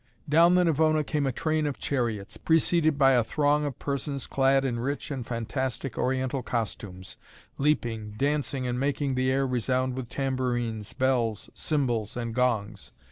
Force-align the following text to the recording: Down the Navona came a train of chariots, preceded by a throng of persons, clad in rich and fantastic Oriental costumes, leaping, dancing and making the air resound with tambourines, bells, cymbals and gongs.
Down 0.27 0.55
the 0.55 0.63
Navona 0.63 1.03
came 1.05 1.27
a 1.27 1.31
train 1.31 1.67
of 1.67 1.77
chariots, 1.77 2.35
preceded 2.35 2.97
by 2.97 3.11
a 3.11 3.23
throng 3.23 3.65
of 3.65 3.77
persons, 3.77 4.25
clad 4.25 4.65
in 4.65 4.79
rich 4.79 5.11
and 5.11 5.23
fantastic 5.23 5.95
Oriental 5.95 6.41
costumes, 6.41 7.17
leaping, 7.59 8.15
dancing 8.17 8.65
and 8.65 8.79
making 8.79 9.13
the 9.13 9.29
air 9.31 9.45
resound 9.45 9.93
with 9.93 10.09
tambourines, 10.09 10.91
bells, 10.93 11.51
cymbals 11.53 12.17
and 12.17 12.33
gongs. 12.33 12.93